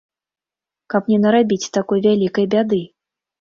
[0.93, 2.81] Каб не нарабіць такой вялікай бяды.